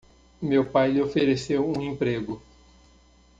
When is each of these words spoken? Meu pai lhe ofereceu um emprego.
Meu 0.41 0.65
pai 0.65 0.93
lhe 0.93 0.99
ofereceu 1.03 1.63
um 1.69 1.79
emprego. 1.79 2.41